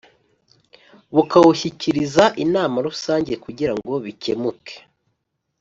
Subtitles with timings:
[1.15, 4.75] Bukawushyikiriza inama rusange kugira ngo bikemuke